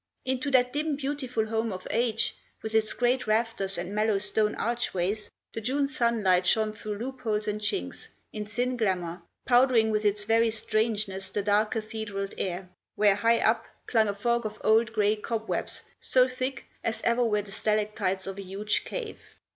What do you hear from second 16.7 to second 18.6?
as ever were the stalactites of a